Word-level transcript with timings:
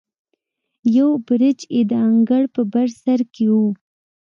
یو 0.97 1.09
برج 1.27 1.59
یې 1.75 1.81
د 1.89 1.91
انګړ 2.07 2.43
په 2.55 2.61
بر 2.73 2.87
سر 3.01 3.19
کې 3.33 3.45
و. 3.53 3.55